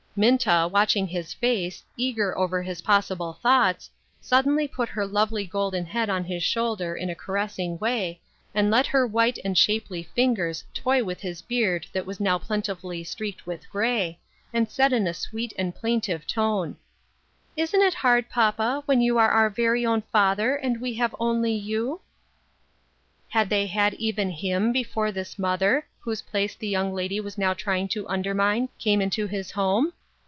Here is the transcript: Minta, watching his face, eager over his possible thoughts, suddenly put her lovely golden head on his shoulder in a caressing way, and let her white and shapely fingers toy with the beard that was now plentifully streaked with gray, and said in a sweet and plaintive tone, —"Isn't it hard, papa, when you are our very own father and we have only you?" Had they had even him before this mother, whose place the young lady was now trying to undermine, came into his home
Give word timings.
Minta, 0.13 0.67
watching 0.69 1.07
his 1.07 1.33
face, 1.33 1.85
eager 1.95 2.37
over 2.37 2.61
his 2.61 2.81
possible 2.81 3.31
thoughts, 3.41 3.89
suddenly 4.19 4.67
put 4.67 4.89
her 4.89 5.07
lovely 5.07 5.45
golden 5.47 5.85
head 5.85 6.09
on 6.09 6.25
his 6.25 6.43
shoulder 6.43 6.95
in 6.97 7.09
a 7.09 7.15
caressing 7.15 7.77
way, 7.79 8.19
and 8.53 8.69
let 8.69 8.87
her 8.87 9.07
white 9.07 9.39
and 9.45 9.57
shapely 9.57 10.03
fingers 10.03 10.65
toy 10.73 11.01
with 11.01 11.21
the 11.21 11.41
beard 11.47 11.87
that 11.93 12.05
was 12.05 12.19
now 12.19 12.37
plentifully 12.37 13.05
streaked 13.05 13.47
with 13.47 13.69
gray, 13.69 14.19
and 14.51 14.69
said 14.69 14.91
in 14.91 15.07
a 15.07 15.13
sweet 15.13 15.53
and 15.57 15.75
plaintive 15.75 16.27
tone, 16.27 16.75
—"Isn't 17.55 17.81
it 17.81 17.93
hard, 17.93 18.29
papa, 18.29 18.83
when 18.85 18.99
you 18.99 19.17
are 19.17 19.29
our 19.29 19.49
very 19.49 19.85
own 19.85 20.01
father 20.11 20.57
and 20.57 20.81
we 20.81 20.95
have 20.95 21.15
only 21.21 21.53
you?" 21.53 22.01
Had 23.29 23.47
they 23.49 23.65
had 23.67 23.93
even 23.93 24.29
him 24.29 24.73
before 24.73 25.13
this 25.13 25.39
mother, 25.39 25.87
whose 26.01 26.21
place 26.21 26.53
the 26.53 26.67
young 26.67 26.93
lady 26.93 27.21
was 27.21 27.37
now 27.37 27.53
trying 27.53 27.87
to 27.87 28.05
undermine, 28.09 28.67
came 28.77 29.01
into 29.01 29.25
his 29.25 29.51
home 29.51 29.93